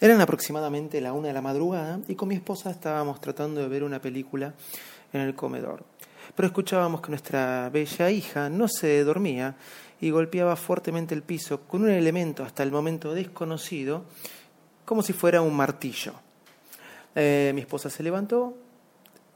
Eran 0.00 0.20
aproximadamente 0.20 1.00
la 1.00 1.12
una 1.12 1.28
de 1.28 1.34
la 1.34 1.42
madrugada 1.42 1.98
y 2.06 2.14
con 2.14 2.28
mi 2.28 2.36
esposa 2.36 2.70
estábamos 2.70 3.20
tratando 3.20 3.60
de 3.60 3.66
ver 3.66 3.82
una 3.82 4.00
película 4.00 4.54
en 5.12 5.22
el 5.22 5.34
comedor. 5.34 5.82
Pero 6.36 6.46
escuchábamos 6.46 7.00
que 7.00 7.08
nuestra 7.08 7.68
bella 7.70 8.08
hija 8.08 8.48
no 8.48 8.68
se 8.68 9.02
dormía 9.02 9.56
y 10.00 10.10
golpeaba 10.10 10.54
fuertemente 10.54 11.16
el 11.16 11.22
piso 11.22 11.62
con 11.62 11.82
un 11.82 11.90
elemento 11.90 12.44
hasta 12.44 12.62
el 12.62 12.70
momento 12.70 13.12
desconocido, 13.12 14.04
como 14.84 15.02
si 15.02 15.12
fuera 15.12 15.42
un 15.42 15.56
martillo. 15.56 16.12
Eh, 17.16 17.50
mi 17.52 17.62
esposa 17.62 17.90
se 17.90 18.04
levantó, 18.04 18.56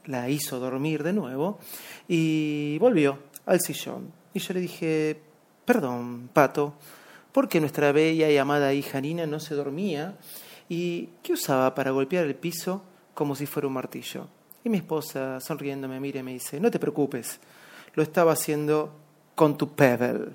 la 0.05 0.29
hizo 0.29 0.61
dormir 0.61 1.03
de 1.03 1.11
nuevo 1.11 1.59
y 2.07 2.77
volvió 2.77 3.19
al 3.45 3.59
sillón. 3.59 4.13
Y 4.33 4.39
yo 4.39 4.53
le 4.53 4.61
dije, 4.61 5.19
perdón, 5.65 6.29
Pato, 6.31 6.75
¿por 7.33 7.49
qué 7.49 7.59
nuestra 7.59 7.91
bella 7.91 8.29
y 8.29 8.37
amada 8.37 8.73
hija 8.73 9.01
Nina 9.01 9.25
no 9.25 9.41
se 9.41 9.55
dormía 9.55 10.15
¿Y 10.69 11.09
qué 11.21 11.33
usaba 11.33 11.73
para 11.75 11.91
golpear 11.91 12.25
el 12.25 12.35
piso 12.35 12.83
como 13.13 13.35
si 13.35 13.45
fuera 13.45 13.67
un 13.67 13.73
martillo? 13.73 14.27
Y 14.63 14.69
mi 14.69 14.77
esposa, 14.77 15.39
sonriendo, 15.39 15.87
me 15.87 15.99
mira 15.99 16.19
y 16.19 16.23
me 16.23 16.33
dice, 16.33 16.59
no 16.59 16.71
te 16.71 16.79
preocupes, 16.79 17.39
lo 17.95 18.03
estaba 18.03 18.31
haciendo 18.31 18.93
con 19.35 19.57
tu 19.57 19.75
pebble. 19.75 20.31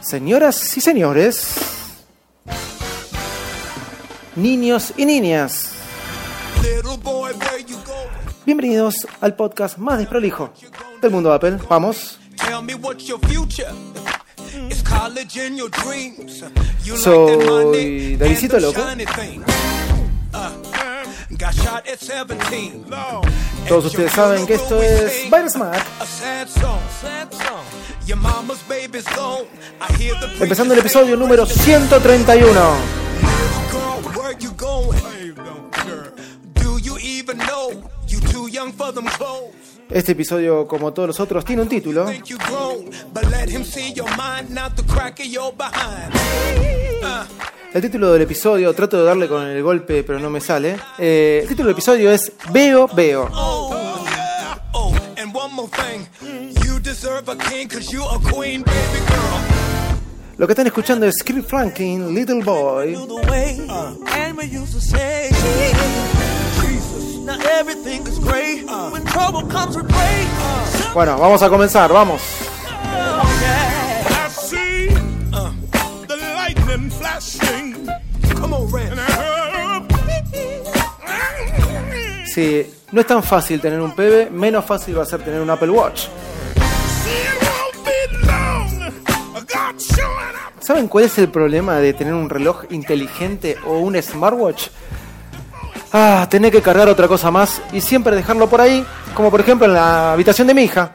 Señoras 0.00 0.76
y 0.76 0.80
señores, 0.80 1.56
niños 4.36 4.94
y 4.96 5.04
niñas, 5.04 5.72
bienvenidos 8.44 9.06
al 9.20 9.34
podcast 9.34 9.78
más 9.78 9.98
desprolijo 9.98 10.52
del 11.02 11.10
mundo 11.10 11.32
Apple. 11.32 11.58
Vamos. 11.68 12.20
Soy 16.96 18.16
Davidito 18.16 18.58
Loco. 18.60 18.80
Todos 23.68 23.86
ustedes 23.86 24.12
saben 24.12 24.46
que 24.46 24.54
esto 24.54 24.80
es 24.80 25.30
Virus 25.30 25.56
Mac. 25.56 25.84
Empezando 30.40 30.74
el 30.74 30.80
episodio 30.80 31.16
número 31.16 31.44
131. 31.46 32.76
Este 39.90 40.12
episodio, 40.12 40.66
como 40.66 40.92
todos 40.92 41.08
los 41.08 41.20
otros, 41.20 41.44
tiene 41.44 41.62
un 41.62 41.68
título. 41.68 42.08
El 47.72 47.82
título 47.82 48.12
del 48.12 48.22
episodio, 48.22 48.72
trato 48.74 48.98
de 48.98 49.04
darle 49.04 49.28
con 49.28 49.46
el 49.46 49.62
golpe, 49.62 50.02
pero 50.02 50.18
no 50.18 50.30
me 50.30 50.40
sale. 50.40 50.76
Eh, 50.98 51.40
el 51.42 51.48
título 51.48 51.68
del 51.68 51.74
episodio 51.74 52.10
es 52.10 52.32
Veo, 52.50 52.88
veo. 52.88 53.28
Lo 60.38 60.46
que 60.46 60.52
están 60.52 60.66
escuchando 60.66 61.06
es 61.06 61.16
Script 61.20 61.48
Franklin, 61.48 62.14
Little 62.14 62.42
Boy. 62.42 62.94
Bueno, 70.94 71.18
vamos 71.18 71.42
a 71.42 71.48
comenzar, 71.48 71.92
vamos. 71.92 72.22
Sí, 82.32 82.66
no 82.92 83.00
es 83.00 83.06
tan 83.06 83.22
fácil 83.22 83.60
tener 83.60 83.80
un 83.80 83.92
PB, 83.92 84.30
menos 84.30 84.64
fácil 84.64 84.98
va 84.98 85.02
a 85.02 85.06
ser 85.06 85.22
tener 85.24 85.40
un 85.40 85.50
Apple 85.50 85.70
Watch. 85.70 86.06
¿Saben 90.60 90.88
cuál 90.88 91.04
es 91.04 91.16
el 91.18 91.28
problema 91.30 91.76
de 91.76 91.92
tener 91.92 92.12
un 92.12 92.28
reloj 92.28 92.64
inteligente 92.70 93.56
o 93.66 93.78
un 93.78 94.00
smartwatch? 94.02 94.68
Ah, 95.96 96.28
tener 96.28 96.52
que 96.52 96.60
cargar 96.60 96.88
otra 96.88 97.08
cosa 97.08 97.30
más 97.30 97.62
y 97.72 97.80
siempre 97.80 98.14
dejarlo 98.14 98.48
por 98.48 98.60
ahí, 98.60 98.84
como 99.14 99.30
por 99.30 99.40
ejemplo 99.40 99.66
en 99.66 99.72
la 99.72 100.12
habitación 100.12 100.46
de 100.46 100.54
mi 100.54 100.62
hija. 100.62 100.92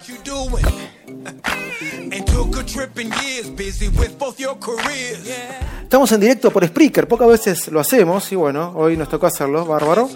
Estamos 5.83 6.11
en 6.11 6.19
directo 6.19 6.51
por 6.51 6.65
Spreaker, 6.65 7.07
pocas 7.07 7.27
veces 7.27 7.67
lo 7.69 7.79
hacemos 7.79 8.31
y 8.31 8.35
bueno, 8.35 8.73
hoy 8.75 8.95
nos 8.95 9.09
tocó 9.09 9.27
hacerlo, 9.27 9.65
bárbaro. 9.65 10.09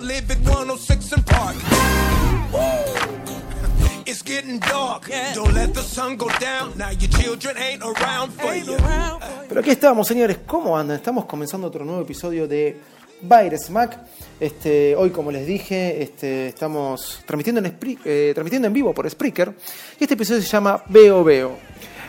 Pero 9.49 9.59
aquí 9.61 9.69
estamos, 9.71 10.07
señores, 10.07 10.37
¿cómo 10.45 10.77
andan? 10.77 10.97
Estamos 10.97 11.25
comenzando 11.25 11.67
otro 11.67 11.83
nuevo 11.83 12.01
episodio 12.01 12.47
de 12.47 12.79
Virus 13.21 13.69
Mac. 13.69 13.97
Este, 14.39 14.95
hoy, 14.95 15.09
como 15.09 15.31
les 15.31 15.47
dije, 15.47 16.01
este, 16.01 16.47
estamos 16.47 17.21
transmitiendo 17.25 17.59
en, 17.59 17.77
eh, 18.05 18.31
transmitiendo 18.33 18.67
en 18.67 18.73
vivo 18.73 18.93
por 18.93 19.09
Spreaker. 19.09 19.53
Y 19.99 20.03
este 20.03 20.13
episodio 20.15 20.41
se 20.41 20.47
llama 20.47 20.83
Veo 20.87 21.23
Veo. 21.23 21.57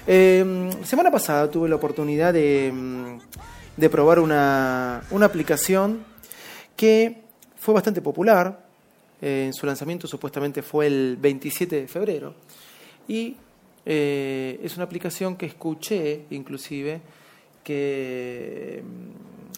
Em, 0.06 0.71
semana 0.84 1.11
pasada 1.11 1.50
tuve 1.50 1.69
la 1.69 1.77
oportunidad 1.77 2.33
de, 2.33 2.69
em, 2.69 3.19
probar 3.91 4.21
una, 4.21 5.03
aplicación 5.22 6.05
que 6.77 7.22
fue 7.56 7.75
bastante 7.75 8.00
popular. 8.00 8.65
en 9.19 9.55
su 9.55 9.65
lanzamiento 9.65 10.06
supuestamente 10.06 10.61
fue 10.61 10.87
el 10.87 11.16
27 11.19 11.81
de 11.81 11.89
febrero. 11.89 12.34
Y 13.09 13.34
eh, 13.87 14.61
es 14.62 14.77
una 14.77 14.84
aplicación 14.84 15.37
que 15.37 15.47
escuché, 15.47 16.27
inclusive, 16.31 17.00
que 17.65 18.83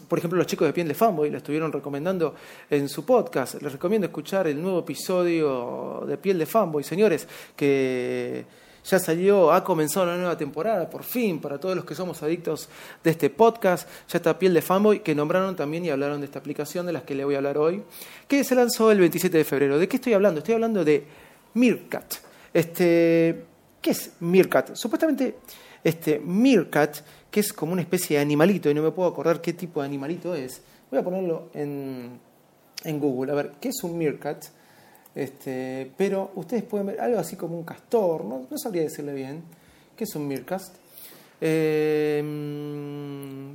por 0.08 0.18
ejemplo, 0.18 0.38
los 0.38 0.46
chicos 0.46 0.66
de 0.66 0.72
Piel 0.72 0.88
de 0.88 0.94
Fanboy 0.94 1.30
lo 1.30 1.38
estuvieron 1.38 1.70
recomendando 1.70 2.34
en 2.70 2.88
su 2.88 3.04
podcast. 3.04 3.60
Les 3.60 3.72
recomiendo 3.72 4.06
escuchar 4.06 4.46
el 4.46 4.60
nuevo 4.60 4.80
episodio 4.80 6.04
de 6.06 6.16
Piel 6.16 6.38
de 6.38 6.46
Fanboy, 6.46 6.82
señores, 6.82 7.28
que 7.54 8.46
ya 8.84 8.98
salió, 8.98 9.52
ha 9.52 9.62
comenzado 9.62 10.06
una 10.06 10.16
nueva 10.16 10.36
temporada, 10.36 10.88
por 10.88 11.04
fin, 11.04 11.40
para 11.40 11.58
todos 11.58 11.76
los 11.76 11.84
que 11.84 11.94
somos 11.94 12.22
adictos 12.22 12.70
de 13.04 13.10
este 13.10 13.28
podcast. 13.28 13.86
Ya 14.08 14.16
está 14.16 14.38
Piel 14.38 14.54
de 14.54 14.62
Fanboy, 14.62 15.00
que 15.00 15.14
nombraron 15.14 15.54
también 15.54 15.84
y 15.84 15.90
hablaron 15.90 16.20
de 16.20 16.26
esta 16.26 16.38
aplicación 16.38 16.86
de 16.86 16.92
las 16.92 17.02
que 17.02 17.14
le 17.14 17.24
voy 17.24 17.34
a 17.34 17.38
hablar 17.38 17.58
hoy, 17.58 17.82
que 18.26 18.42
se 18.44 18.54
lanzó 18.54 18.90
el 18.90 18.98
27 19.00 19.36
de 19.36 19.44
febrero. 19.44 19.78
¿De 19.78 19.88
qué 19.88 19.96
estoy 19.96 20.14
hablando? 20.14 20.38
Estoy 20.38 20.54
hablando 20.54 20.84
de 20.84 21.04
Meerkat. 21.54 22.14
Este, 22.54 23.44
¿Qué 23.82 23.90
es 23.90 24.12
Meerkat? 24.20 24.74
Supuestamente, 24.74 25.36
este, 25.84 26.18
Meerkat 26.18 26.98
que 27.30 27.40
es 27.40 27.52
como 27.52 27.72
una 27.72 27.82
especie 27.82 28.16
de 28.16 28.22
animalito, 28.22 28.70
y 28.70 28.74
no 28.74 28.82
me 28.82 28.90
puedo 28.90 29.08
acordar 29.08 29.40
qué 29.40 29.52
tipo 29.52 29.80
de 29.80 29.86
animalito 29.86 30.34
es. 30.34 30.62
Voy 30.90 31.00
a 31.00 31.02
ponerlo 31.02 31.50
en, 31.52 32.18
en 32.84 33.00
Google, 33.00 33.32
a 33.32 33.34
ver, 33.34 33.52
¿qué 33.60 33.68
es 33.68 33.82
un 33.82 33.98
meerkat? 33.98 34.44
Este, 35.14 35.90
pero 35.96 36.30
ustedes 36.36 36.62
pueden 36.62 36.86
ver 36.86 37.00
algo 37.00 37.18
así 37.18 37.36
como 37.36 37.58
un 37.58 37.64
castor, 37.64 38.24
no, 38.24 38.46
no 38.50 38.58
sabría 38.58 38.82
decirle 38.82 39.12
bien. 39.12 39.42
¿Qué 39.96 40.04
es 40.04 40.14
un 40.14 40.28
meerkat? 40.28 40.62
Eh, 41.40 42.22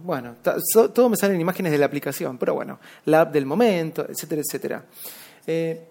bueno, 0.03 0.35
todo 0.93 1.09
me 1.09 1.15
salen 1.15 1.39
imágenes 1.39 1.71
de 1.71 1.77
la 1.77 1.85
aplicación, 1.85 2.37
pero 2.37 2.53
bueno, 2.53 2.79
la 3.05 3.21
app 3.21 3.33
del 3.33 3.45
momento, 3.45 4.05
etcétera, 4.07 4.41
etcétera. 4.45 4.85
Eh, 5.47 5.87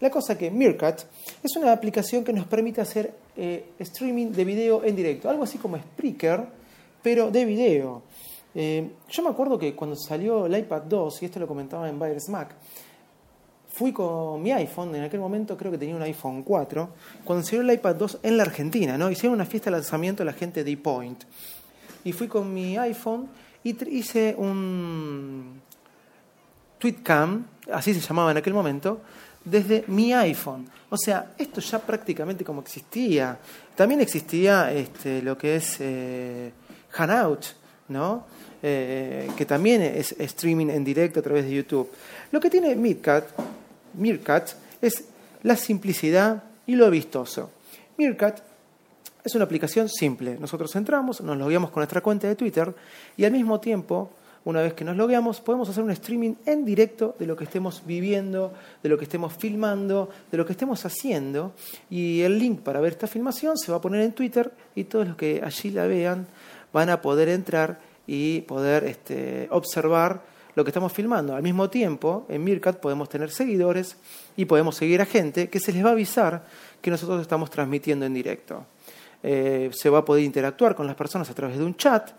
la 0.00 0.10
cosa 0.10 0.36
que 0.36 0.50
Meerkat 0.50 1.02
es 1.42 1.56
una 1.56 1.72
aplicación 1.72 2.24
que 2.24 2.32
nos 2.32 2.46
permite 2.46 2.80
hacer 2.80 3.12
eh, 3.36 3.72
streaming 3.78 4.32
de 4.32 4.44
video 4.44 4.82
en 4.84 4.96
directo, 4.96 5.28
algo 5.28 5.44
así 5.44 5.58
como 5.58 5.78
Spreaker, 5.78 6.44
pero 7.02 7.30
de 7.30 7.44
video. 7.44 8.02
Eh, 8.54 8.90
yo 9.08 9.22
me 9.22 9.30
acuerdo 9.30 9.58
que 9.58 9.74
cuando 9.74 9.96
salió 9.96 10.46
el 10.46 10.56
iPad 10.56 10.82
2, 10.82 11.22
y 11.22 11.24
esto 11.26 11.38
lo 11.38 11.46
comentaba 11.46 11.88
en 11.88 11.98
Buyer's 11.98 12.28
Mac, 12.28 12.54
fui 13.68 13.92
con 13.92 14.42
mi 14.42 14.50
iPhone, 14.52 14.94
en 14.94 15.04
aquel 15.04 15.20
momento 15.20 15.56
creo 15.56 15.70
que 15.70 15.78
tenía 15.78 15.94
un 15.94 16.02
iPhone 16.02 16.42
4, 16.42 16.88
cuando 17.24 17.44
salió 17.44 17.60
el 17.60 17.72
iPad 17.72 17.94
2 17.94 18.18
en 18.22 18.36
la 18.36 18.42
Argentina, 18.42 18.98
¿no? 18.98 19.10
Hicieron 19.10 19.34
una 19.34 19.46
fiesta 19.46 19.70
de 19.70 19.76
lanzamiento 19.76 20.24
la 20.24 20.32
gente 20.32 20.64
de 20.64 20.70
ePoint. 20.72 21.24
y 22.02 22.12
fui 22.12 22.26
con 22.26 22.52
mi 22.52 22.78
iPhone 22.78 23.28
y 23.62 23.76
hice 23.94 24.34
un 24.36 25.60
tweetcam, 26.78 27.46
así 27.72 27.92
se 27.92 28.00
llamaba 28.00 28.30
en 28.30 28.38
aquel 28.38 28.54
momento, 28.54 29.02
desde 29.44 29.84
mi 29.88 30.12
iPhone. 30.12 30.68
O 30.90 30.96
sea, 30.96 31.32
esto 31.38 31.60
ya 31.60 31.78
prácticamente 31.78 32.44
como 32.44 32.60
existía. 32.60 33.38
También 33.74 34.00
existía 34.00 34.72
este, 34.72 35.22
lo 35.22 35.38
que 35.38 35.56
es 35.56 35.76
eh, 35.80 36.52
Hanout, 36.96 37.46
¿no? 37.88 38.26
Eh, 38.62 39.30
que 39.36 39.46
también 39.46 39.80
es 39.80 40.12
streaming 40.18 40.68
en 40.68 40.84
directo 40.84 41.20
a 41.20 41.22
través 41.22 41.44
de 41.44 41.54
YouTube. 41.54 41.90
Lo 42.30 42.40
que 42.40 42.50
tiene 42.50 42.76
Meerkat, 42.76 43.24
Meerkat 43.94 44.50
es 44.82 45.04
la 45.42 45.56
simplicidad 45.56 46.42
y 46.66 46.74
lo 46.74 46.90
vistoso. 46.90 47.50
Meerkat 47.96 48.40
es 49.24 49.34
una 49.34 49.44
aplicación 49.44 49.88
simple. 49.88 50.36
Nosotros 50.38 50.74
entramos, 50.76 51.20
nos 51.20 51.36
logueamos 51.36 51.70
con 51.70 51.80
nuestra 51.80 52.00
cuenta 52.00 52.28
de 52.28 52.36
Twitter 52.36 52.74
y 53.16 53.24
al 53.24 53.32
mismo 53.32 53.60
tiempo 53.60 54.10
una 54.44 54.62
vez 54.62 54.72
que 54.72 54.84
nos 54.84 54.96
logueamos, 54.96 55.40
podemos 55.40 55.68
hacer 55.68 55.84
un 55.84 55.90
streaming 55.90 56.34
en 56.46 56.64
directo 56.64 57.14
de 57.18 57.26
lo 57.26 57.36
que 57.36 57.44
estemos 57.44 57.82
viviendo, 57.84 58.52
de 58.82 58.88
lo 58.88 58.96
que 58.96 59.04
estemos 59.04 59.34
filmando, 59.34 60.08
de 60.30 60.38
lo 60.38 60.46
que 60.46 60.52
estemos 60.52 60.84
haciendo. 60.86 61.52
Y 61.90 62.22
el 62.22 62.38
link 62.38 62.60
para 62.60 62.80
ver 62.80 62.92
esta 62.92 63.06
filmación 63.06 63.58
se 63.58 63.70
va 63.70 63.78
a 63.78 63.80
poner 63.80 64.00
en 64.00 64.12
Twitter 64.12 64.50
y 64.74 64.84
todos 64.84 65.08
los 65.08 65.16
que 65.16 65.42
allí 65.44 65.70
la 65.70 65.86
vean 65.86 66.26
van 66.72 66.88
a 66.88 67.02
poder 67.02 67.28
entrar 67.28 67.80
y 68.06 68.40
poder 68.42 68.84
este, 68.84 69.46
observar 69.50 70.22
lo 70.54 70.64
que 70.64 70.70
estamos 70.70 70.92
filmando. 70.92 71.36
Al 71.36 71.42
mismo 71.42 71.68
tiempo, 71.68 72.26
en 72.28 72.42
Mircat 72.42 72.80
podemos 72.80 73.08
tener 73.08 73.30
seguidores 73.30 73.96
y 74.36 74.46
podemos 74.46 74.76
seguir 74.76 75.00
a 75.00 75.06
gente 75.06 75.48
que 75.48 75.60
se 75.60 75.72
les 75.72 75.84
va 75.84 75.90
a 75.90 75.92
avisar 75.92 76.44
que 76.80 76.90
nosotros 76.90 77.20
estamos 77.20 77.50
transmitiendo 77.50 78.06
en 78.06 78.14
directo. 78.14 78.64
Eh, 79.22 79.70
se 79.72 79.90
va 79.90 79.98
a 79.98 80.04
poder 80.04 80.24
interactuar 80.24 80.74
con 80.74 80.86
las 80.86 80.96
personas 80.96 81.28
a 81.28 81.34
través 81.34 81.58
de 81.58 81.64
un 81.64 81.76
chat 81.76 82.10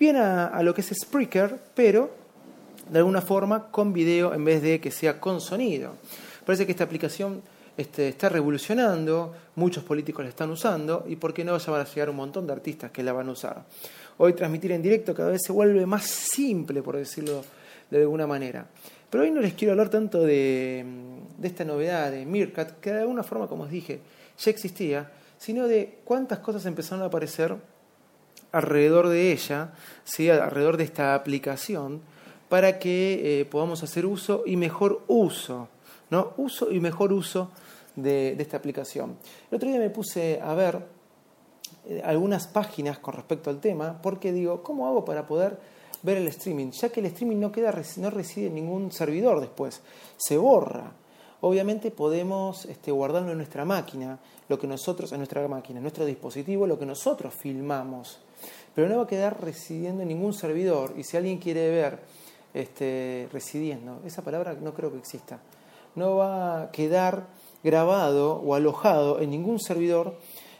bien 0.00 0.16
a, 0.16 0.62
lo 0.62 0.72
que 0.72 0.80
es 0.80 0.88
Spreaker, 0.98 1.58
pero 1.74 2.10
de 2.88 2.98
alguna 2.98 3.20
forma 3.20 3.70
con 3.70 3.92
video 3.92 4.32
en 4.32 4.42
vez 4.42 4.62
de 4.62 4.80
que 4.80 4.90
sea 4.90 5.20
con 5.20 5.42
sonido. 5.42 5.92
Parece 6.46 6.64
que 6.64 6.72
esta 6.72 6.84
aplicación 6.84 7.42
este, 7.76 8.08
está 8.08 8.30
revolucionando, 8.30 9.34
muchos 9.56 9.84
políticos 9.84 10.24
la 10.24 10.30
están 10.30 10.48
usando 10.50 11.04
y 11.06 11.16
por 11.16 11.34
qué 11.34 11.44
no 11.44 11.56
ya 11.58 11.70
van 11.70 11.82
a 11.82 11.84
llegar 11.84 12.08
un 12.08 12.16
montón 12.16 12.46
de 12.46 12.54
artistas 12.54 12.90
que 12.90 13.02
la 13.02 13.12
van 13.12 13.28
a 13.28 13.32
usar. 13.32 13.62
Hoy 14.16 14.32
transmitir 14.32 14.72
en 14.72 14.80
directo 14.80 15.14
cada 15.14 15.32
vez 15.32 15.42
se 15.44 15.52
vuelve 15.52 15.84
más 15.84 16.06
simple, 16.06 16.82
por 16.82 16.96
decirlo 16.96 17.44
de 17.90 18.00
alguna 18.00 18.26
manera. 18.26 18.66
Pero 19.10 19.24
hoy 19.24 19.30
no 19.30 19.42
les 19.42 19.52
quiero 19.52 19.72
hablar 19.72 19.90
tanto 19.90 20.22
de, 20.22 20.82
de 21.36 21.46
esta 21.46 21.66
novedad 21.66 22.10
de 22.10 22.24
Meerkat, 22.24 22.80
que 22.80 22.90
de 22.90 23.00
alguna 23.00 23.22
forma, 23.22 23.48
como 23.48 23.64
os 23.64 23.70
dije, 23.70 24.00
ya 24.38 24.50
existía, 24.50 25.10
sino 25.36 25.68
de 25.68 25.98
cuántas 26.04 26.38
cosas 26.38 26.64
empezaron 26.64 27.02
a 27.02 27.08
aparecer 27.08 27.54
alrededor 28.52 29.08
de 29.08 29.32
ella, 29.32 29.72
¿sí? 30.04 30.28
alrededor 30.30 30.76
de 30.76 30.84
esta 30.84 31.14
aplicación, 31.14 32.00
para 32.48 32.78
que 32.78 33.40
eh, 33.40 33.44
podamos 33.44 33.82
hacer 33.82 34.06
uso 34.06 34.42
y 34.44 34.56
mejor 34.56 35.02
uso, 35.06 35.68
¿no? 36.10 36.32
Uso 36.36 36.72
y 36.72 36.80
mejor 36.80 37.12
uso 37.12 37.50
de, 37.94 38.32
esta 38.32 38.56
aplicación. 38.56 39.16
El 39.50 39.56
otro 39.56 39.68
día 39.68 39.78
me 39.78 39.90
puse 39.90 40.40
a 40.42 40.52
ver 40.54 40.84
eh, 41.86 42.02
algunas 42.04 42.48
páginas 42.48 42.98
con 42.98 43.14
respecto 43.14 43.50
al 43.50 43.60
tema, 43.60 44.00
porque 44.02 44.32
digo, 44.32 44.62
¿cómo 44.62 44.88
hago 44.88 45.04
para 45.04 45.26
poder 45.26 45.58
ver 46.02 46.16
el 46.16 46.26
streaming? 46.28 46.72
Ya 46.72 46.88
que 46.88 47.00
el 47.00 47.06
streaming 47.06 47.38
no, 47.38 47.52
queda, 47.52 47.72
no 47.98 48.10
reside 48.10 48.48
en 48.48 48.56
ningún 48.56 48.90
servidor 48.90 49.40
después, 49.40 49.80
se 50.16 50.36
borra. 50.36 50.92
Obviamente 51.42 51.90
podemos 51.90 52.66
este, 52.66 52.90
guardarlo 52.90 53.30
en 53.30 53.38
nuestra 53.38 53.64
máquina, 53.64 54.18
lo 54.48 54.58
que 54.58 54.66
nosotros, 54.66 55.12
en 55.12 55.18
nuestra 55.18 55.46
máquina, 55.46 55.78
en 55.78 55.84
nuestro 55.84 56.04
dispositivo, 56.04 56.66
lo 56.66 56.78
que 56.78 56.84
nosotros 56.84 57.32
filmamos 57.32 58.18
pero 58.74 58.88
no 58.88 58.96
va 58.98 59.04
a 59.04 59.06
quedar 59.06 59.42
residiendo 59.42 60.02
en 60.02 60.08
ningún 60.08 60.32
servidor. 60.32 60.94
Y 60.96 61.04
si 61.04 61.16
alguien 61.16 61.38
quiere 61.38 61.70
ver 61.70 61.98
este, 62.54 63.28
residiendo, 63.32 64.00
esa 64.04 64.22
palabra 64.22 64.54
no 64.54 64.74
creo 64.74 64.90
que 64.92 64.98
exista, 64.98 65.40
no 65.94 66.16
va 66.16 66.62
a 66.62 66.70
quedar 66.70 67.26
grabado 67.62 68.36
o 68.36 68.54
alojado 68.54 69.20
en 69.20 69.30
ningún 69.30 69.60
servidor, 69.60 70.16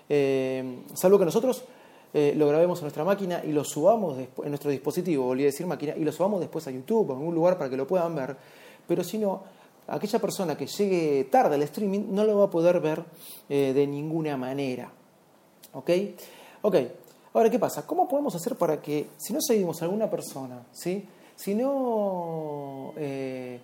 eh, 0.08 0.82
salvo 0.94 1.18
que 1.18 1.24
nosotros 1.24 1.64
eh, 2.12 2.34
lo 2.36 2.48
grabemos 2.48 2.80
en 2.80 2.84
nuestra 2.84 3.04
máquina 3.04 3.42
y 3.44 3.52
lo 3.52 3.64
subamos 3.64 4.18
en 4.18 4.48
nuestro 4.48 4.70
dispositivo, 4.70 5.24
volví 5.24 5.44
a 5.44 5.46
decir 5.46 5.66
máquina, 5.66 5.94
y 5.96 6.04
lo 6.04 6.12
subamos 6.12 6.40
después 6.40 6.66
a 6.66 6.70
YouTube 6.70 7.10
o 7.10 7.12
en 7.12 7.18
algún 7.18 7.34
lugar 7.34 7.56
para 7.56 7.70
que 7.70 7.76
lo 7.76 7.86
puedan 7.86 8.14
ver. 8.14 8.36
Pero 8.86 9.04
si 9.04 9.18
no, 9.18 9.44
aquella 9.86 10.18
persona 10.18 10.56
que 10.56 10.66
llegue 10.66 11.28
tarde 11.30 11.54
al 11.54 11.62
streaming 11.62 12.06
no 12.10 12.24
lo 12.24 12.38
va 12.38 12.46
a 12.46 12.50
poder 12.50 12.80
ver 12.80 13.04
eh, 13.48 13.72
de 13.72 13.86
ninguna 13.86 14.36
manera. 14.36 14.90
¿Ok? 15.72 15.90
Ok, 16.62 16.76
Ahora, 17.32 17.48
¿qué 17.48 17.60
pasa? 17.60 17.86
¿Cómo 17.86 18.08
podemos 18.08 18.34
hacer 18.34 18.56
para 18.56 18.82
que, 18.82 19.10
si 19.16 19.32
no 19.32 19.40
seguimos 19.40 19.80
a 19.80 19.84
alguna 19.84 20.10
persona, 20.10 20.66
¿sí? 20.72 21.06
si 21.36 21.54
no 21.54 22.92
eh, 22.96 23.60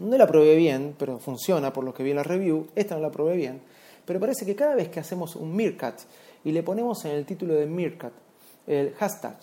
No 0.00 0.18
la 0.18 0.26
probé 0.26 0.56
bien, 0.56 0.96
pero 0.98 1.18
funciona 1.18 1.72
por 1.72 1.84
lo 1.84 1.94
que 1.94 2.02
vi 2.02 2.10
en 2.10 2.16
la 2.16 2.24
review. 2.24 2.66
Esta 2.74 2.96
no 2.96 3.00
la 3.00 3.10
probé 3.10 3.36
bien. 3.36 3.60
Pero 4.04 4.20
parece 4.20 4.44
que 4.44 4.56
cada 4.56 4.74
vez 4.74 4.88
que 4.88 5.00
hacemos 5.00 5.36
un 5.36 5.54
Meerkat 5.54 6.00
y 6.44 6.52
le 6.52 6.62
ponemos 6.62 7.04
en 7.04 7.12
el 7.12 7.24
título 7.24 7.54
de 7.54 7.66
Meerkat 7.66 8.12
el 8.66 8.94
hashtag 8.94 9.36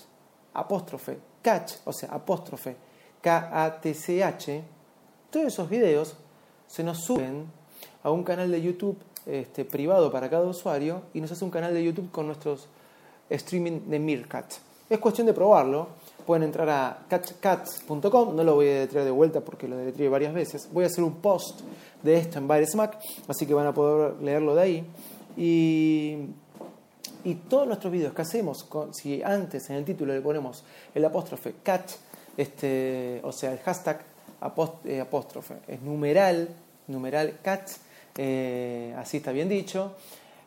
apóstrofe 0.54 1.18
catch, 1.42 1.74
o 1.86 1.94
sea, 1.94 2.10
apóstrofe 2.10 2.76
K-A-T-C-H, 3.22 4.64
todos 5.30 5.48
esos 5.48 5.70
videos 5.70 6.16
se 6.68 6.84
nos 6.84 7.04
suben 7.04 7.46
a 8.04 8.12
un 8.12 8.24
canal 8.24 8.52
de 8.52 8.62
YouTube 8.62 8.98
este, 9.26 9.66
privado 9.66 10.12
para 10.12 10.30
cada 10.30 10.46
usuario 10.46 11.04
y 11.14 11.22
nos 11.22 11.32
hace 11.32 11.44
un 11.44 11.52
canal 11.52 11.74
de 11.74 11.84
YouTube 11.84 12.12
con 12.12 12.28
nuestros 12.28 12.68
streaming 13.30 13.82
de 13.88 14.00
Meerkat. 14.00 14.54
Es 14.90 15.00
cuestión 15.00 15.26
de 15.28 15.34
probarlo. 15.34 15.88
Pueden 16.26 16.44
entrar 16.44 16.70
a 16.70 17.06
catchcats.com, 17.10 18.36
no 18.36 18.44
lo 18.44 18.56
voy 18.56 18.68
a 18.68 18.74
deletrear 18.74 19.06
de 19.06 19.12
vuelta 19.12 19.42
porque 19.42 19.68
lo 19.68 19.78
deletreé 19.78 20.10
varias 20.10 20.34
veces. 20.34 20.70
Voy 20.72 20.84
a 20.84 20.88
hacer 20.88 21.04
un 21.04 21.16
post 21.16 21.62
de 22.04 22.18
esto 22.18 22.40
en 22.40 22.48
Mac 22.48 23.00
así 23.28 23.46
que 23.46 23.54
van 23.54 23.68
a 23.68 23.74
poder 23.74 24.22
leerlo 24.22 24.54
de 24.54 24.62
ahí. 24.62 24.86
Y, 25.38 26.18
y 27.24 27.36
todos 27.36 27.68
nuestros 27.68 27.92
vídeos 27.92 28.14
que 28.14 28.22
hacemos, 28.22 28.68
si 28.92 29.24
antes 29.24 29.70
en 29.70 29.78
el 29.78 29.86
título 29.86 30.14
le 30.14 30.22
ponemos 30.22 30.64
el 30.94 31.06
apóstrofe 31.06 31.56
catch, 31.64 31.94
este, 32.38 33.22
o 33.24 33.32
sea, 33.32 33.54
el 33.54 33.60
hashtag 33.60 34.02
eh, 34.86 35.00
apóstrofe, 35.00 35.56
es 35.68 35.82
numeral, 35.82 36.50
numeral 36.88 37.40
catch, 37.42 37.72
eh, 38.18 38.94
así 38.98 39.18
está 39.18 39.32
bien 39.32 39.50
dicho, 39.50 39.96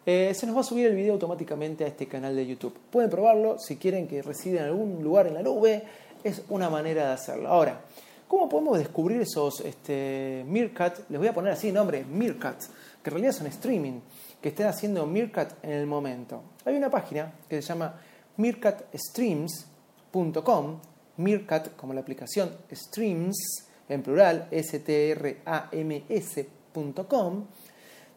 eh, 0.06 0.33
se 0.35 0.47
nos 0.47 0.56
va 0.56 0.61
a 0.61 0.64
subir 0.64 0.87
el 0.87 0.94
video 0.94 1.14
automáticamente 1.14 1.85
a 1.85 1.87
este 1.87 2.06
canal 2.06 2.37
de 2.37 2.47
YouTube. 2.47 2.76
Pueden 2.90 3.11
probarlo 3.11 3.59
si 3.59 3.76
quieren 3.76 4.06
que 4.06 4.21
resida 4.21 4.61
en 4.61 4.66
algún 4.66 5.02
lugar 5.02 5.26
en 5.26 5.33
la 5.35 5.42
nube, 5.42 5.83
es 6.23 6.42
una 6.50 6.68
manera 6.68 7.06
de 7.06 7.12
hacerlo. 7.14 7.49
Ahora, 7.49 7.80
¿cómo 8.28 8.47
podemos 8.49 8.76
descubrir 8.78 9.23
esos 9.23 9.61
este, 9.61 10.44
Meerkat? 10.47 11.09
Les 11.09 11.18
voy 11.18 11.28
a 11.28 11.35
poner 11.35 11.52
así 11.52 11.73
nombre, 11.73 12.04
Meerkat, 12.04 12.61
que 13.02 13.11
en 13.11 13.12
realidad 13.12 13.33
son 13.33 13.47
streaming, 13.47 14.00
que 14.42 14.50
estén 14.50 14.66
haciendo 14.66 15.06
Meerkat 15.06 15.64
en 15.64 15.73
el 15.73 15.87
momento. 15.87 16.42
Hay 16.66 16.76
una 16.76 16.90
página 16.90 17.33
que 17.49 17.62
se 17.62 17.68
llama 17.68 17.99
meerkatstreams.com, 18.37 20.80
Meerkat 21.16 21.76
como 21.76 21.94
la 21.94 22.00
aplicación 22.00 22.50
Streams, 22.71 23.68
en 23.88 24.02
plural, 24.02 24.49
S-T-R-A-M-S 24.50 26.47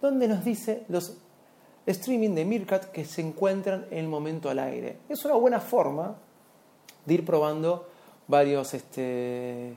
donde 0.01 0.27
nos 0.27 0.43
dice 0.43 0.83
los 0.89 1.17
streaming 1.85 2.35
de 2.35 2.45
Meerkat 2.45 2.85
que 2.91 3.05
se 3.05 3.21
encuentran 3.21 3.85
en 3.91 3.99
el 3.99 4.07
momento 4.07 4.49
al 4.49 4.59
aire. 4.59 4.97
Es 5.07 5.23
una 5.25 5.35
buena 5.35 5.59
forma 5.59 6.15
de 7.05 7.13
ir 7.13 7.25
probando 7.25 7.87
varios 8.27 8.73
este, 8.73 9.73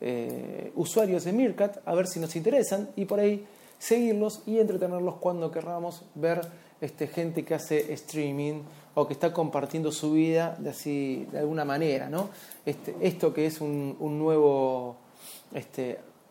eh, 0.00 0.72
usuarios 0.76 1.24
de 1.24 1.32
Meerkat 1.32 1.78
a 1.86 1.94
ver 1.94 2.06
si 2.06 2.20
nos 2.20 2.36
interesan 2.36 2.90
y 2.96 3.06
por 3.06 3.20
ahí 3.20 3.46
seguirlos 3.78 4.42
y 4.46 4.58
entretenerlos 4.58 5.16
cuando 5.16 5.50
querramos 5.50 6.04
ver 6.14 6.42
este, 6.80 7.06
gente 7.06 7.44
que 7.44 7.54
hace 7.54 7.92
streaming 7.94 8.62
o 8.94 9.06
que 9.06 9.14
está 9.14 9.32
compartiendo 9.32 9.92
su 9.92 10.12
vida 10.12 10.56
de 10.58 10.70
así 10.70 11.26
de 11.32 11.38
alguna 11.38 11.64
manera, 11.64 12.08
¿no? 12.08 12.28
Este, 12.66 12.94
esto 13.00 13.32
que 13.32 13.46
es 13.46 13.60
un, 13.60 13.96
nuevo 14.00 14.96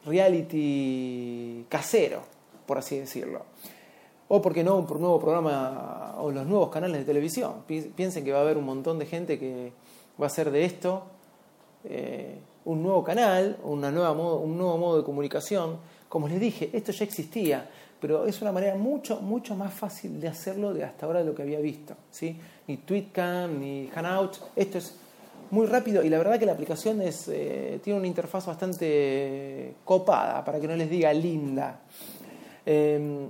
reality 0.05 1.65
casero, 1.69 2.21
por 2.65 2.77
así 2.77 2.99
decirlo. 2.99 3.43
O, 4.27 4.41
porque 4.41 4.63
no, 4.63 4.77
un 4.77 4.99
nuevo 4.99 5.19
programa 5.19 6.15
o 6.19 6.31
los 6.31 6.45
nuevos 6.45 6.69
canales 6.69 6.99
de 6.99 7.05
televisión. 7.05 7.63
Piensen 7.67 8.23
que 8.23 8.31
va 8.31 8.39
a 8.39 8.41
haber 8.41 8.57
un 8.57 8.65
montón 8.65 8.99
de 8.99 9.05
gente 9.07 9.39
que 9.39 9.71
va 10.19 10.25
a 10.25 10.27
hacer 10.27 10.51
de 10.51 10.65
esto 10.65 11.03
eh, 11.83 12.37
un 12.65 12.83
nuevo 12.83 13.03
canal, 13.03 13.57
una 13.63 13.89
nueva 13.89 14.11
un 14.11 14.57
nuevo 14.57 14.77
modo 14.77 14.97
de 14.97 15.03
comunicación. 15.03 15.77
Como 16.07 16.27
les 16.27 16.39
dije, 16.39 16.69
esto 16.73 16.91
ya 16.91 17.05
existía, 17.05 17.69
pero 17.99 18.25
es 18.25 18.41
una 18.41 18.51
manera 18.51 18.75
mucho, 18.75 19.19
mucho 19.21 19.55
más 19.55 19.73
fácil 19.73 20.19
de 20.19 20.27
hacerlo 20.27 20.73
de 20.73 20.83
hasta 20.83 21.07
ahora 21.07 21.19
de 21.19 21.25
lo 21.25 21.33
que 21.33 21.41
había 21.41 21.59
visto. 21.59 21.95
¿sí? 22.11 22.39
Ni 22.67 22.77
TweetCam, 22.77 23.59
ni 23.59 23.87
Hangout, 23.87 24.37
esto 24.55 24.77
es 24.77 24.95
muy 25.51 25.65
rápido 25.65 26.03
y 26.03 26.09
la 26.09 26.17
verdad 26.17 26.39
que 26.39 26.45
la 26.45 26.53
aplicación 26.53 27.01
eh, 27.01 27.79
tiene 27.83 27.99
una 27.99 28.07
interfaz 28.07 28.45
bastante 28.45 29.75
copada, 29.83 30.43
para 30.45 30.59
que 30.59 30.67
no 30.67 30.75
les 30.75 30.89
diga 30.89 31.11
linda. 31.13 31.81
Eh, 32.65 33.27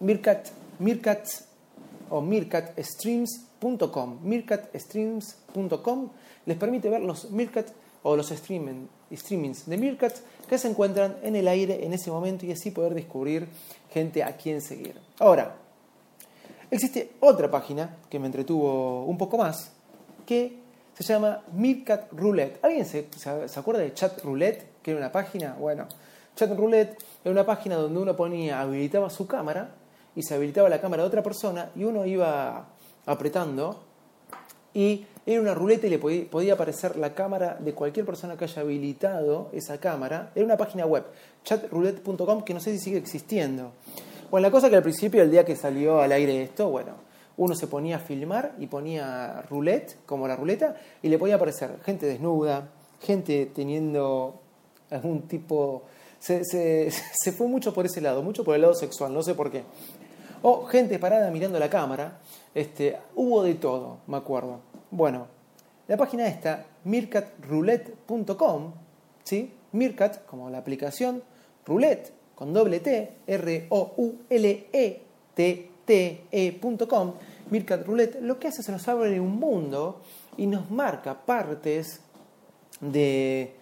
Meerkat, 0.00 0.48
o 2.10 2.20
meerkatstreams.com. 2.20 4.18
Meerkatstreams.com 4.22 6.08
les 6.46 6.56
permite 6.56 6.88
ver 6.88 7.02
los 7.02 7.30
Meerkat 7.30 7.68
o 8.02 8.16
los 8.16 8.30
streaming, 8.30 8.86
streamings 9.12 9.66
de 9.66 9.76
Meerkat 9.76 10.14
que 10.48 10.56
se 10.56 10.68
encuentran 10.68 11.16
en 11.22 11.36
el 11.36 11.46
aire 11.48 11.84
en 11.84 11.92
ese 11.92 12.10
momento 12.10 12.46
y 12.46 12.52
así 12.52 12.70
poder 12.70 12.94
descubrir 12.94 13.48
gente 13.90 14.22
a 14.22 14.36
quien 14.36 14.62
seguir. 14.62 14.94
Ahora, 15.18 15.56
existe 16.70 17.10
otra 17.20 17.50
página 17.50 17.96
que 18.08 18.18
me 18.18 18.26
entretuvo 18.26 19.04
un 19.04 19.18
poco 19.18 19.36
más 19.36 19.72
que 20.24 20.57
se 21.04 21.12
llama 21.12 21.42
Meerkat 21.52 22.12
Roulette. 22.12 22.58
¿Alguien 22.62 22.84
se, 22.84 23.08
se 23.16 23.60
acuerda 23.60 23.80
de 23.80 23.94
Chat 23.94 24.22
Roulette? 24.22 24.66
Que 24.82 24.92
era 24.92 25.00
una 25.00 25.12
página. 25.12 25.54
Bueno, 25.58 25.86
Chat 26.34 26.56
Roulette 26.56 26.96
era 27.24 27.32
una 27.32 27.44
página 27.44 27.76
donde 27.76 28.00
uno 28.00 28.16
ponía, 28.16 28.60
habilitaba 28.60 29.10
su 29.10 29.26
cámara 29.26 29.70
y 30.14 30.22
se 30.22 30.34
habilitaba 30.34 30.68
la 30.68 30.80
cámara 30.80 31.02
de 31.02 31.08
otra 31.08 31.22
persona 31.22 31.70
y 31.76 31.84
uno 31.84 32.06
iba 32.06 32.66
apretando 33.06 33.80
y 34.74 35.06
era 35.26 35.40
una 35.40 35.54
ruleta 35.54 35.86
y 35.86 35.90
le 35.90 35.98
podía, 35.98 36.54
aparecer 36.54 36.96
la 36.96 37.14
cámara 37.14 37.56
de 37.58 37.74
cualquier 37.74 38.06
persona 38.06 38.36
que 38.36 38.44
haya 38.44 38.62
habilitado 38.62 39.50
esa 39.52 39.78
cámara. 39.78 40.30
Era 40.34 40.44
una 40.44 40.56
página 40.56 40.86
web, 40.86 41.04
chatroulette.com, 41.44 42.42
que 42.44 42.54
no 42.54 42.60
sé 42.60 42.72
si 42.72 42.78
sigue 42.78 42.98
existiendo. 42.98 43.72
Bueno, 44.30 44.46
la 44.46 44.50
cosa 44.50 44.70
que 44.70 44.76
al 44.76 44.82
principio, 44.82 45.22
el 45.22 45.30
día 45.30 45.44
que 45.44 45.56
salió 45.56 46.00
al 46.00 46.12
aire 46.12 46.42
esto, 46.42 46.70
bueno, 46.70 46.92
uno 47.38 47.54
se 47.54 47.66
ponía 47.66 47.96
a 47.96 47.98
filmar 48.00 48.54
y 48.58 48.66
ponía 48.66 49.42
roulette, 49.48 49.96
como 50.04 50.28
la 50.28 50.36
ruleta, 50.36 50.76
y 51.02 51.08
le 51.08 51.18
podía 51.18 51.36
aparecer 51.36 51.80
gente 51.84 52.04
desnuda, 52.06 52.68
gente 53.00 53.46
teniendo 53.54 54.40
algún 54.90 55.22
tipo... 55.22 55.84
Se, 56.18 56.90
fue 57.36 57.46
mucho 57.46 57.72
por 57.72 57.86
ese 57.86 58.00
lado, 58.00 58.22
mucho 58.22 58.42
por 58.42 58.56
el 58.56 58.62
lado 58.62 58.74
sexual, 58.74 59.14
no 59.14 59.22
sé 59.22 59.34
por 59.34 59.52
qué 59.52 59.62
o 60.42 60.66
gente 60.66 60.98
parada 60.98 61.30
mirando 61.30 61.58
la 61.58 61.70
cámara. 61.70 62.18
Este, 62.54 62.96
hubo 63.14 63.42
de 63.42 63.54
todo, 63.54 63.98
me 64.06 64.16
acuerdo. 64.16 64.60
Bueno, 64.90 65.26
la 65.86 65.96
página 65.96 66.26
esta, 66.26 66.66
mircatroulette.com, 66.84 68.72
¿sí? 69.24 69.54
Mircat, 69.72 70.24
como 70.26 70.50
la 70.50 70.58
aplicación, 70.58 71.22
roulette, 71.66 72.12
con 72.34 72.52
doble 72.52 72.80
T, 72.80 73.12
R-O-U-L-E-T-T-E.com, 75.88 77.12
Mircat 77.50 77.86
Roulette, 77.86 78.20
lo 78.20 78.38
que 78.38 78.48
hace 78.48 78.60
es 78.60 78.68
nos 78.68 78.86
abre 78.88 79.18
un 79.20 79.38
mundo 79.38 80.00
y 80.36 80.46
nos 80.46 80.70
marca 80.70 81.14
partes 81.14 82.00
de 82.80 83.54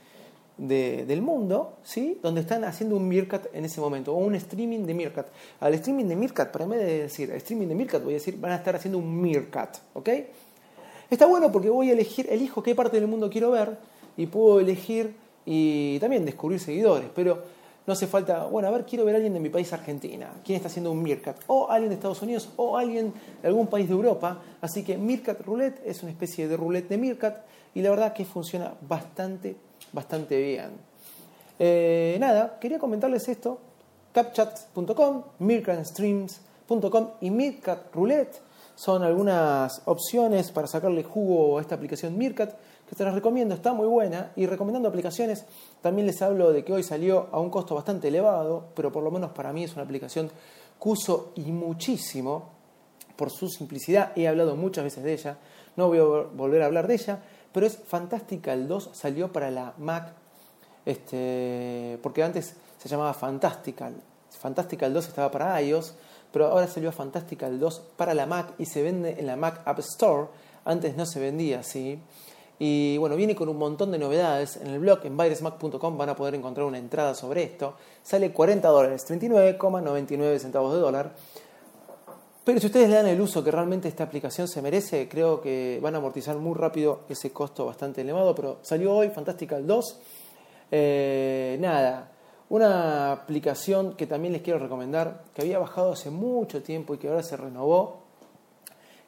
del 0.56 1.21
mundo, 1.21 1.76
¿sí? 1.83 2.18
donde 2.23 2.40
están 2.40 2.64
haciendo 2.64 2.97
un 2.97 3.06
Meerkat 3.06 3.54
en 3.54 3.66
ese 3.66 3.78
momento, 3.78 4.14
o 4.14 4.16
un 4.16 4.35
streaming 4.37 4.87
de 4.87 4.95
Meerkat. 4.95 5.26
Al 5.61 5.75
streaming 5.75 6.06
de 6.06 6.16
Meerkat, 6.16 6.50
para 6.50 6.64
mí 6.66 6.76
de 6.76 7.02
decir 7.02 7.30
streaming 7.33 7.66
de 7.66 7.75
Meerkat, 7.75 8.02
voy 8.02 8.14
a 8.14 8.16
decir, 8.16 8.40
van 8.40 8.52
a 8.52 8.56
estar 8.56 8.75
haciendo 8.75 8.97
un 8.97 9.21
Meerkat, 9.21 9.76
¿ok? 9.92 10.09
Está 11.11 11.26
bueno 11.26 11.52
porque 11.52 11.68
voy 11.68 11.90
a 11.90 11.92
elegir, 11.92 12.26
elijo 12.30 12.62
qué 12.62 12.75
parte 12.75 12.99
del 12.99 13.06
mundo 13.06 13.28
quiero 13.28 13.50
ver 13.50 13.76
y 14.16 14.26
puedo 14.28 14.59
elegir 14.59 15.14
y 15.45 15.99
también 15.99 16.25
descubrir 16.25 16.59
seguidores, 16.59 17.11
pero 17.14 17.42
no 17.87 17.93
hace 17.93 18.07
falta, 18.07 18.47
bueno, 18.47 18.69
a 18.69 18.71
ver, 18.73 18.85
quiero 18.85 19.05
ver 19.05 19.14
a 19.14 19.16
alguien 19.16 19.33
de 19.33 19.40
mi 19.40 19.49
país, 19.49 19.73
Argentina, 19.73 20.31
quién 20.45 20.57
está 20.57 20.69
haciendo 20.69 20.90
un 20.90 21.02
Meerkat, 21.02 21.38
o 21.47 21.71
alguien 21.71 21.90
de 21.90 21.95
Estados 21.95 22.21
Unidos, 22.23 22.49
o 22.57 22.76
alguien 22.76 23.12
de 23.43 23.49
algún 23.49 23.69
país 23.69 23.88
de 23.88 23.95
Europa, 23.95 24.43
así 24.61 24.83
que 24.83 24.99
Meerkat 24.99 25.40
Roulette 25.43 25.81
es 25.87 26.02
una 26.02 26.11
especie 26.11 26.49
de 26.49 26.57
roulette 26.57 26.88
de 26.88 26.99
Meerkat 26.99 27.45
y 27.75 27.83
la 27.83 27.90
verdad 27.90 28.12
que 28.12 28.25
funciona 28.25 28.75
bastante 28.88 29.57
bastante 29.93 30.40
bien. 30.40 30.71
Eh, 31.59 32.16
nada, 32.21 32.59
quería 32.61 32.78
comentarles 32.78 33.28
esto. 33.28 33.59
Capchat.com, 34.12 35.23
Mirkatstreams.com 35.40 37.09
y 37.21 37.31
Mirkat 37.31 37.95
Roulette 37.95 38.40
son 38.75 39.02
algunas 39.02 39.83
opciones 39.87 40.52
para 40.52 40.66
sacarle 40.66 41.02
jugo 41.02 41.59
a 41.59 41.62
esta 41.62 41.75
aplicación 41.75 42.16
Mirkat 42.16 42.55
que 42.88 42.95
te 42.95 43.05
las 43.05 43.14
recomiendo, 43.14 43.55
está 43.55 43.73
muy 43.73 43.87
buena. 43.87 44.33
Y 44.37 44.47
recomendando 44.47 44.88
aplicaciones, 44.88 45.45
también 45.87 46.07
les 46.07 46.21
hablo 46.23 46.52
de 46.52 46.64
que 46.64 46.73
hoy 46.73 46.83
salió 46.83 47.28
a 47.33 47.40
un 47.40 47.50
costo 47.50 47.75
bastante 47.75 48.09
elevado, 48.09 48.66
pero 48.75 48.93
por 48.93 49.02
lo 49.02 49.11
menos 49.11 49.31
para 49.31 49.52
mí 49.52 49.64
es 49.64 49.73
una 49.75 49.83
aplicación 49.83 50.28
que 50.28 50.88
uso 50.88 51.33
y 51.37 51.52
muchísimo 51.52 52.50
por 53.16 53.31
su 53.31 53.49
simplicidad. 53.49 54.12
He 54.16 54.28
hablado 54.28 54.57
muchas 54.57 54.85
veces 54.85 55.02
de 55.02 55.12
ella, 55.12 55.38
no 55.76 55.88
voy 55.88 55.99
a 55.99 56.02
volver 56.02 56.62
a 56.62 56.66
hablar 56.66 56.87
de 56.87 56.95
ella 56.95 57.23
pero 57.57 57.66
es 57.66 57.78
Fantastical 57.78 58.69
2 58.69 58.90
salió 58.93 59.33
para 59.33 59.50
la 59.50 59.73
Mac, 59.78 60.12
este, 60.85 61.99
porque 62.02 62.23
antes 62.23 62.55
se 62.76 62.87
llamaba 62.87 63.14
Fantastical. 63.14 63.95
Fantastical 64.38 64.93
2 64.93 65.09
estaba 65.09 65.31
para 65.31 65.62
iOS, 65.62 65.95
pero 66.31 66.49
ahora 66.49 66.66
salió 66.66 66.93
Fantastical 66.93 67.59
2 67.59 67.83
para 67.97 68.12
la 68.12 68.26
Mac 68.26 68.52
y 68.59 68.66
se 68.66 68.83
vende 68.83 69.19
en 69.19 69.25
la 69.25 69.37
Mac 69.37 69.62
App 69.64 69.78
Store. 69.78 70.26
Antes 70.66 70.99
no 70.99 71.07
se 71.07 71.19
vendía 71.19 71.61
así. 71.61 71.99
Y 72.59 72.97
bueno, 72.97 73.17
viene 73.17 73.35
con 73.35 73.49
un 73.49 73.59
montón 73.59 73.91
de 73.91 73.99
novedades. 73.99 74.57
En 74.57 74.69
el 74.69 74.79
blog, 74.79 75.01
en 75.05 75.17
virusmac.com, 75.17 75.99
van 75.99 76.09
a 76.09 76.17
poder 76.17 76.35
encontrar 76.35 76.67
una 76.67 76.79
entrada 76.79 77.15
sobre 77.15 77.43
esto. 77.43 77.75
Sale 78.03 78.33
40 78.33 78.69
dólares, 78.69 79.05
39,99 79.09 80.39
centavos 80.39 80.73
de 80.73 80.81
dólar. 80.81 81.13
Pero 82.45 82.61
si 82.61 82.67
ustedes 82.67 82.89
le 82.89 82.95
dan 82.95 83.09
el 83.09 83.21
uso 83.21 83.43
que 83.43 83.51
realmente 83.51 83.89
esta 83.89 84.05
aplicación 84.05 84.47
se 84.47 84.63
merece, 84.63 85.09
creo 85.09 85.41
que 85.41 85.81
van 85.83 85.97
a 85.97 85.99
amortizar 85.99 86.37
muy 86.37 86.55
rápido 86.55 87.01
ese 87.09 87.33
costo 87.33 87.67
bastante 87.67 88.03
elevado. 88.03 88.35
Pero 88.35 88.59
salió 88.63 88.95
hoy 88.95 89.11
Fantastical 89.11 89.67
2. 89.67 90.01
Eh, 90.71 91.57
nada, 91.61 92.13
una 92.49 93.13
aplicación 93.13 93.95
que 93.95 94.07
también 94.07 94.33
les 94.33 94.43
quiero 94.43 94.59
recomendar, 94.59 95.25
que 95.35 95.43
había 95.43 95.59
bajado 95.59 95.93
hace 95.93 96.11
mucho 96.11 96.63
tiempo 96.63 96.95
y 96.95 96.99
que 96.99 97.09
ahora 97.09 97.23
se 97.23 97.37
renovó, 97.37 98.06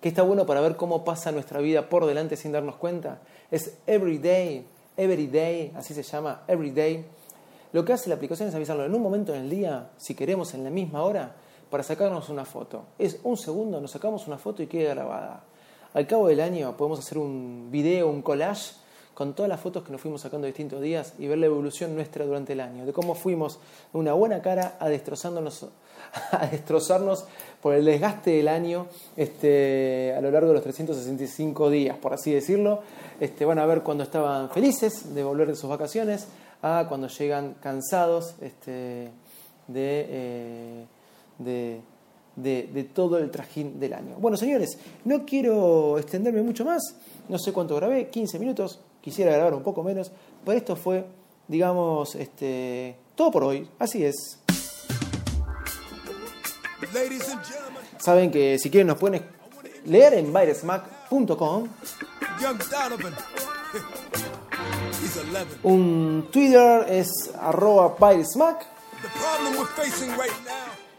que 0.01 0.09
está 0.09 0.23
bueno 0.23 0.47
para 0.47 0.61
ver 0.61 0.77
cómo 0.77 1.05
pasa 1.05 1.33
nuestra 1.33 1.61
vida 1.61 1.89
por 1.89 2.07
delante 2.07 2.37
sin 2.37 2.53
darnos 2.53 2.77
cuenta, 2.77 3.21
es 3.51 3.79
Everyday, 3.87 4.65
Everyday, 4.97 5.73
así 5.77 5.95
se 5.95 6.03
llama, 6.03 6.43
Everyday. 6.47 7.05
Lo 7.73 7.85
que 7.85 7.93
hace 7.93 8.09
la 8.09 8.15
aplicación 8.15 8.49
es 8.49 8.55
avisarlo 8.55 8.85
en 8.85 8.95
un 8.95 9.03
momento 9.03 9.35
en 9.35 9.43
el 9.43 9.51
día, 9.51 9.91
si 9.97 10.15
queremos 10.15 10.55
en 10.55 10.65
la 10.65 10.71
misma 10.71 11.03
hora, 11.03 11.35
para 11.71 11.83
sacarnos 11.83 12.29
una 12.29 12.45
foto. 12.45 12.85
Es 12.99 13.21
un 13.25 13.37
segundo, 13.37 13.81
nos 13.81 13.91
sacamos 13.91 14.27
una 14.27 14.39
foto 14.39 14.63
y 14.63 14.67
queda 14.67 14.95
grabada. 14.95 15.45
Al 15.95 16.07
cabo 16.07 16.29
del 16.29 16.41
año 16.41 16.77
podemos 16.77 16.99
hacer 16.99 17.19
un 17.19 17.69
video, 17.71 18.09
un 18.09 18.23
collage 18.23 18.75
con 19.19 19.35
todas 19.35 19.49
las 19.49 19.59
fotos 19.59 19.83
que 19.83 19.91
nos 19.91 20.01
fuimos 20.01 20.21
sacando 20.21 20.47
distintos 20.47 20.81
días 20.81 21.15
y 21.19 21.27
ver 21.27 21.39
la 21.39 21.47
evolución 21.47 21.93
nuestra 21.93 22.25
durante 22.25 22.53
el 22.53 22.61
año, 22.61 22.87
de 22.87 22.93
cómo 22.93 23.17
fuimos 23.17 23.59
de 23.93 23.99
una 23.99 24.13
buena 24.13 24.41
cara 24.41 24.77
a 24.79 24.89
destrozándonos 24.89 25.67
a 26.31 26.47
destrozarnos 26.47 27.25
por 27.61 27.75
el 27.75 27.85
desgaste 27.85 28.31
del 28.31 28.47
año 28.47 28.87
este, 29.17 30.15
a 30.17 30.21
lo 30.21 30.31
largo 30.31 30.47
de 30.47 30.55
los 30.55 30.63
365 30.63 31.69
días, 31.69 31.97
por 31.99 32.15
así 32.15 32.31
decirlo. 32.31 32.83
Este, 33.19 33.45
van 33.45 33.59
a 33.59 33.67
ver 33.67 33.83
cuando 33.83 34.05
estaban 34.05 34.51
felices 34.51 35.13
de 35.13 35.25
volver 35.25 35.49
de 35.49 35.57
sus 35.57 35.69
vacaciones 35.69 36.29
a 36.63 36.87
cuando 36.89 37.09
llegan 37.09 37.55
cansados 37.55 38.37
este, 38.41 39.11
de... 39.67 40.07
Eh, 40.09 40.85
de, 41.39 41.81
de, 42.37 42.85
todo 42.85 43.19
el 43.19 43.33
trajín 43.33 43.81
del 43.81 43.95
año. 43.95 44.15
Bueno, 44.21 44.37
señores, 44.37 44.79
no 45.05 45.25
quiero 45.25 45.99
extenderme 45.99 46.43
mucho 46.43 46.65
más, 46.65 46.83
no 47.29 47.37
sé 47.37 47.53
cuánto 47.53 47.75
grabé, 47.75 48.09
15 48.11 48.39
minutos, 48.39 48.79
quisiera 49.09 49.33
grabar 49.33 49.55
un 49.55 49.63
poco 49.63 49.83
menos, 49.83 50.13
pero 50.45 50.59
esto 50.59 50.77
fue, 50.77 51.07
digamos, 51.47 52.15
este, 52.15 52.95
todo 53.15 53.31
por 53.31 53.45
hoy, 53.45 53.67
así 53.79 54.05
es. 54.05 54.39
saben 57.99 58.31
que 58.31 58.59
si 58.59 58.71
quieren 58.71 58.87
nos 58.89 58.99
pueden 58.99 59.25
leer 59.87 60.15
en 60.15 60.33
virusmac.com. 60.33 61.69
Un 65.63 66.29
Twitter 66.31 66.87
es 66.89 67.09
arroba 67.41 67.97
virusmac. 67.99 68.67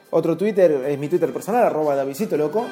Otro 0.10 0.36
Twitter 0.36 0.72
es 0.88 0.98
mi 0.98 1.08
Twitter 1.08 1.32
personal, 1.32 1.66
arroba 1.66 1.96
Davidito 1.96 2.36
Loco. 2.38 2.66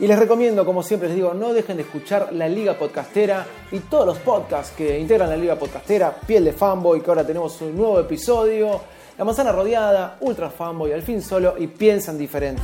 Y 0.00 0.06
les 0.06 0.18
recomiendo, 0.18 0.64
como 0.64 0.84
siempre 0.84 1.08
les 1.08 1.16
digo, 1.16 1.34
no 1.34 1.52
dejen 1.52 1.76
de 1.76 1.82
escuchar 1.82 2.32
la 2.32 2.48
Liga 2.48 2.78
Podcastera 2.78 3.44
y 3.72 3.80
todos 3.80 4.06
los 4.06 4.18
podcasts 4.18 4.72
que 4.76 4.96
integran 4.96 5.28
la 5.28 5.36
Liga 5.36 5.56
Podcastera, 5.56 6.14
Piel 6.24 6.44
de 6.44 6.52
Fanboy, 6.52 7.00
que 7.00 7.10
ahora 7.10 7.26
tenemos 7.26 7.60
un 7.62 7.76
nuevo 7.76 7.98
episodio, 7.98 8.80
La 9.18 9.24
Manzana 9.24 9.50
Rodeada, 9.50 10.16
Ultra 10.20 10.50
Fanboy, 10.50 10.92
Al 10.92 11.02
fin 11.02 11.20
Solo 11.20 11.56
y 11.58 11.66
Piensan 11.66 12.16
Diferente. 12.16 12.62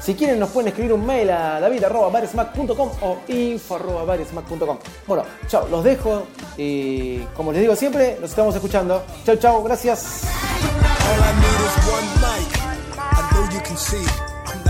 Si 0.00 0.14
quieren 0.14 0.38
nos 0.38 0.50
pueden 0.50 0.68
escribir 0.68 0.92
un 0.92 1.04
mail 1.04 1.30
a 1.30 1.60
david.baresmac.com 1.60 2.90
o 3.02 3.18
info.baresmac.com. 3.26 4.78
Bueno, 5.06 5.24
chao, 5.48 5.66
los 5.68 5.82
dejo 5.82 6.26
y 6.56 7.18
como 7.36 7.50
les 7.52 7.60
digo 7.60 7.74
siempre, 7.74 8.16
nos 8.20 8.30
estamos 8.30 8.54
escuchando. 8.54 9.02
Chao, 9.24 9.36
chao, 9.36 9.62
gracias. 9.62 10.45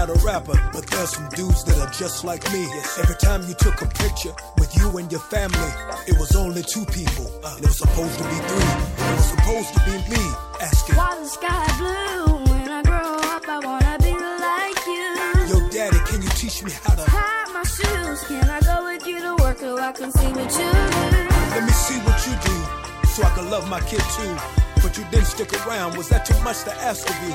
Not 0.07 0.11
a 0.11 0.25
rapper, 0.25 0.55
but 0.73 0.87
there's 0.87 1.11
some 1.11 1.29
dudes 1.31 1.65
that 1.65 1.79
are 1.79 1.91
just 1.93 2.25
like 2.25 2.45
me. 2.53 2.67
Every 2.99 3.17
time 3.17 3.43
you 3.49 3.55
took 3.55 3.81
a 3.83 3.87
picture 3.87 4.35
with 4.59 4.76
you 4.76 4.99
and 4.99 5.11
your 5.11 5.21
family, 5.21 5.73
it 6.07 6.19
was 6.19 6.37
only 6.37 6.62
two 6.62 6.85
people. 6.87 7.26
And 7.45 7.65
it 7.65 7.67
was 7.67 7.79
supposed 7.79 8.19
to 8.19 8.25
be 8.25 8.38
three. 8.50 8.73
It 9.07 9.17
was 9.17 9.29
supposed 9.35 9.75
to 9.75 9.81
be 9.88 9.97
me 10.15 10.25
asking. 10.61 10.97
Why 10.97 11.19
the 11.19 11.26
sky 11.26 11.67
blue? 11.79 12.35
When 12.53 12.69
I 12.71 12.83
grow 12.83 13.17
up, 13.35 13.49
I 13.49 13.59
wanna 13.65 13.97
be 13.99 14.12
like 14.12 14.81
you. 14.87 15.07
Yo, 15.50 15.69
daddy, 15.71 15.99
can 16.07 16.23
you 16.23 16.31
teach 16.31 16.62
me 16.62 16.73
how 16.85 16.95
to 16.95 17.05
tie 17.05 17.47
my 17.53 17.62
shoes? 17.65 18.25
Can 18.29 18.49
I 18.49 18.61
go 18.61 18.85
with 18.85 19.07
you 19.07 19.21
to 19.21 19.35
work 19.43 19.59
so 19.59 19.79
I 19.79 19.93
can 19.93 20.12
see 20.12 20.29
what 20.29 20.50
you 20.61 20.71
do? 20.71 21.21
Let 21.57 21.65
me 21.65 21.73
see 21.73 21.99
what 22.07 22.19
you 22.26 22.35
do, 22.45 22.57
so 23.09 23.23
I 23.25 23.31
can 23.35 23.50
love 23.50 23.69
my 23.69 23.81
kid 23.81 24.03
too. 24.17 24.66
But 24.83 24.97
you 24.99 25.04
didn't 25.11 25.26
stick 25.26 25.52
around. 25.66 25.97
Was 25.97 26.09
that 26.09 26.25
too 26.26 26.38
much 26.42 26.62
to 26.64 26.73
ask 26.83 27.09
of 27.09 27.16
you? 27.28 27.35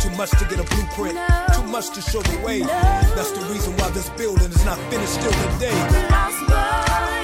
Too 0.00 0.10
much 0.16 0.30
to 0.30 0.44
get 0.44 0.60
a 0.60 0.64
blueprint, 0.74 1.14
no. 1.14 1.26
too 1.54 1.62
much 1.64 1.90
to 1.90 2.00
show 2.00 2.22
the 2.22 2.38
way. 2.44 2.60
No. 2.60 2.66
That's 3.16 3.32
the 3.32 3.44
reason 3.52 3.72
why 3.78 3.90
this 3.90 4.08
building 4.10 4.50
is 4.50 4.64
not 4.64 4.78
finished 4.90 5.14
still 5.14 5.32
today. 5.32 5.76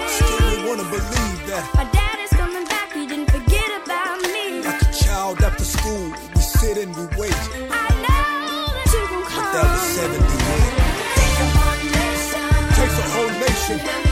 Still, 0.08 0.40
we 0.50 0.68
wanna 0.68 0.84
believe 0.90 1.38
that 1.50 1.64
my 1.74 1.84
dad 1.92 2.18
is 2.20 2.30
coming 2.30 2.64
back. 2.64 2.92
He 2.92 3.06
didn't 3.06 3.30
forget 3.30 3.70
about 3.84 4.20
me. 4.22 4.62
Like 4.64 4.82
a 4.82 4.92
child 4.92 5.42
after 5.42 5.64
school, 5.64 6.12
we 6.34 6.40
sit 6.40 6.78
and 6.78 6.94
we 6.96 7.04
wait. 7.20 7.34
I 7.70 7.88
know 8.04 8.72
that 8.72 8.88
you 8.92 9.02
gon' 9.08 9.24
come. 9.24 9.44
But 9.44 9.52
that 9.52 9.66
was 9.70 9.82
78. 10.00 10.92
Takes 12.76 12.98
a 12.98 13.06
whole 13.14 13.32
nation. 13.46 14.11